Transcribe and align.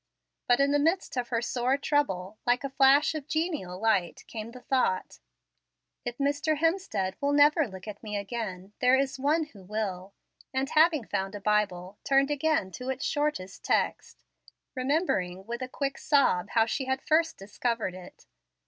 But 0.47 0.59
in 0.59 0.71
the 0.71 0.79
midst 0.79 1.15
of 1.15 1.27
her 1.27 1.43
sore 1.43 1.77
trouble, 1.77 2.39
like 2.43 2.63
a 2.63 2.71
flash 2.71 3.13
of 3.13 3.27
genial 3.27 3.77
light 3.79 4.23
came 4.25 4.49
the 4.49 4.61
thought, 4.63 5.19
"If 6.03 6.17
Mr. 6.17 6.57
Hemstead 6.57 7.17
will 7.21 7.33
never 7.33 7.67
look 7.67 7.87
at 7.87 8.01
me 8.01 8.17
again, 8.17 8.73
there 8.79 8.95
is 8.97 9.19
One 9.19 9.43
who 9.43 9.61
will"; 9.61 10.15
and 10.55 10.67
she 10.69 10.71
sprang 10.71 10.71
up, 10.71 10.71
and, 10.75 10.83
having 10.83 11.03
found 11.05 11.35
a 11.35 11.39
Bible, 11.39 11.99
turned 12.03 12.31
again 12.31 12.71
to 12.71 12.89
its 12.89 13.05
shortest 13.05 13.63
text, 13.63 14.23
remembering, 14.73 15.45
with 15.45 15.61
a 15.61 15.67
quick 15.67 15.99
sob, 15.99 16.49
how 16.53 16.65
she 16.65 16.85
had 16.85 17.03
first 17.03 17.37
discovered 17.37 17.93
it. 17.93 18.25